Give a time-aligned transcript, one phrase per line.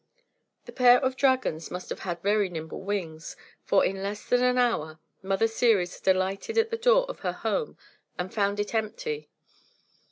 [0.65, 4.57] The pair of dragons must have had very nimble wings; for, in less than an
[4.57, 7.77] hour, Mother Ceres had alighted at the door of her home
[8.17, 9.29] and found it empty.